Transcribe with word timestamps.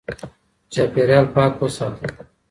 چاپېريال 0.73 1.25
پاک 1.33 1.53
وساته 1.59 2.05